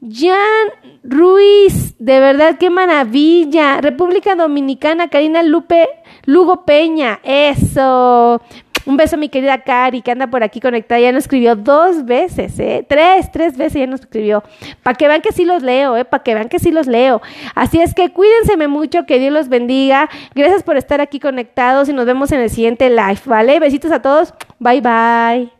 Jan 0.00 0.68
Ruiz, 1.02 1.96
de 1.98 2.20
verdad, 2.20 2.56
qué 2.58 2.70
maravilla. 2.70 3.80
República 3.80 4.36
Dominicana, 4.36 5.08
Karina 5.08 5.42
Lupe, 5.42 5.88
Lugo 6.24 6.64
Peña, 6.64 7.20
eso. 7.24 8.40
Un 8.88 8.96
beso 8.96 9.16
a 9.16 9.18
mi 9.18 9.28
querida 9.28 9.58
Cari, 9.58 10.00
que 10.00 10.10
anda 10.10 10.28
por 10.28 10.42
aquí 10.42 10.60
conectada. 10.60 10.98
Ya 10.98 11.12
nos 11.12 11.24
escribió 11.24 11.54
dos 11.54 12.06
veces, 12.06 12.58
¿eh? 12.58 12.86
Tres, 12.88 13.30
tres 13.30 13.54
veces 13.58 13.80
ya 13.80 13.86
nos 13.86 14.00
escribió. 14.00 14.42
Para 14.82 14.96
que 14.96 15.06
vean 15.06 15.20
que 15.20 15.30
sí 15.30 15.44
los 15.44 15.62
leo, 15.62 15.94
¿eh? 15.94 16.06
Para 16.06 16.22
que 16.22 16.32
vean 16.32 16.48
que 16.48 16.58
sí 16.58 16.70
los 16.70 16.86
leo. 16.86 17.20
Así 17.54 17.82
es 17.82 17.92
que 17.92 18.08
cuídense 18.14 18.56
mucho, 18.66 19.04
que 19.04 19.18
Dios 19.18 19.30
los 19.30 19.50
bendiga. 19.50 20.08
Gracias 20.34 20.62
por 20.62 20.78
estar 20.78 21.02
aquí 21.02 21.20
conectados 21.20 21.90
y 21.90 21.92
nos 21.92 22.06
vemos 22.06 22.32
en 22.32 22.40
el 22.40 22.48
siguiente 22.48 22.88
live, 22.88 23.20
¿vale? 23.26 23.60
Besitos 23.60 23.92
a 23.92 24.00
todos. 24.00 24.32
Bye, 24.58 24.80
bye. 24.80 25.57